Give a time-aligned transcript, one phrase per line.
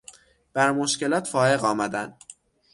[0.53, 2.17] بر مشکلات فایق آمدن